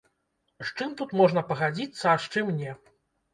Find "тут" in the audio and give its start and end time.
1.01-1.13